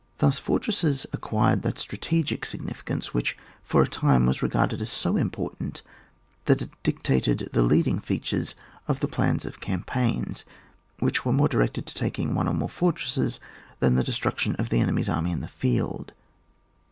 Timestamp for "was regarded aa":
4.25-4.85